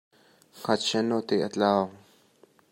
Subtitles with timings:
[0.59, 1.83] Ngakchia nute a tlau.